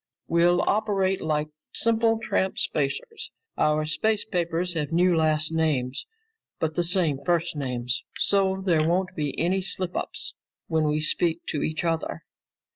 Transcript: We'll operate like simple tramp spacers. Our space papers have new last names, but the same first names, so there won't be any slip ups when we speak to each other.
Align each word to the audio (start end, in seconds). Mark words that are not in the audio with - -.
We'll 0.27 0.63
operate 0.67 1.21
like 1.21 1.49
simple 1.75 2.17
tramp 2.19 2.57
spacers. 2.57 3.29
Our 3.55 3.85
space 3.85 4.25
papers 4.25 4.73
have 4.73 4.91
new 4.91 5.15
last 5.15 5.51
names, 5.51 6.07
but 6.59 6.73
the 6.73 6.81
same 6.83 7.19
first 7.23 7.55
names, 7.55 8.01
so 8.17 8.63
there 8.65 8.87
won't 8.89 9.15
be 9.15 9.39
any 9.39 9.61
slip 9.61 9.95
ups 9.95 10.33
when 10.65 10.87
we 10.87 11.01
speak 11.01 11.45
to 11.49 11.61
each 11.61 11.83
other. 11.83 12.23